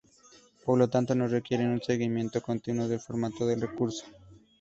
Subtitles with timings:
[0.65, 4.03] Por lo tanto, no requiere un seguimiento continuo del formato del recurso.